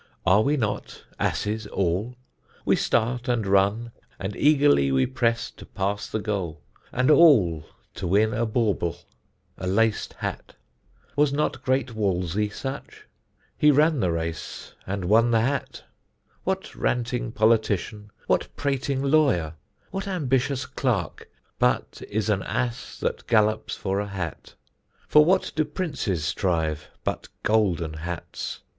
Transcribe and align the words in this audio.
Are 0.25 0.41
we 0.41 0.57
not 0.57 1.03
asses 1.19 1.67
all? 1.67 2.15
We 2.65 2.75
start 2.75 3.27
and 3.27 3.45
run, 3.45 3.91
And 4.17 4.35
eagerly 4.35 4.91
we 4.91 5.05
press 5.05 5.51
to 5.51 5.63
pass 5.67 6.07
the 6.07 6.17
goal, 6.17 6.63
And 6.91 7.11
all 7.11 7.67
to 7.93 8.07
win 8.07 8.33
a 8.33 8.47
bauble, 8.47 8.97
a 9.59 9.67
lac'd 9.67 10.13
hat. 10.13 10.55
Was 11.15 11.31
not 11.31 11.61
great 11.61 11.93
Wolsey 11.93 12.49
such? 12.49 13.05
He 13.55 13.69
ran 13.69 13.99
the 13.99 14.11
race, 14.11 14.73
And 14.87 15.05
won 15.05 15.29
the 15.29 15.41
hat. 15.41 15.83
What 16.45 16.73
ranting 16.73 17.31
politician, 17.31 18.09
What 18.25 18.47
prating 18.55 19.03
lawyer, 19.03 19.53
what 19.91 20.07
ambitious 20.07 20.65
clerk, 20.65 21.29
But 21.59 22.01
is 22.09 22.27
an 22.27 22.41
ass 22.41 22.99
that 23.01 23.27
gallops 23.27 23.75
for 23.75 23.99
a 23.99 24.07
hat? 24.07 24.55
For 25.07 25.23
what 25.23 25.51
do 25.55 25.63
Princes 25.63 26.25
strive, 26.25 26.89
but 27.03 27.27
golden 27.43 27.93
hats? 27.93 28.61